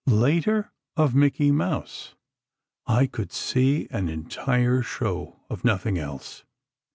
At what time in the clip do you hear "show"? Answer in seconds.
4.81-5.39